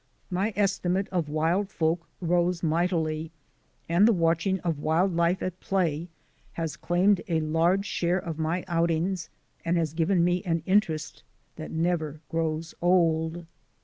My 0.31 0.51
estimate 0.55 1.07
of 1.09 1.29
wild 1.29 1.69
folk 1.69 2.07
rose 2.21 2.63
mightily 2.63 3.29
and 3.87 4.07
the 4.07 4.11
watching 4.11 4.59
of 4.61 4.79
wild 4.79 5.15
life 5.15 5.43
at 5.43 5.59
play 5.59 6.07
has 6.53 6.75
claimed 6.75 7.21
a 7.27 7.39
large 7.39 7.85
share 7.85 8.17
of 8.17 8.39
my 8.39 8.65
outings 8.67 9.29
and 9.63 9.77
has 9.77 9.93
given 9.93 10.23
me 10.23 10.41
an 10.43 10.63
interest 10.65 11.21
that 11.57 11.69
never 11.69 12.19
grows 12.29 12.73
old. 12.81 13.45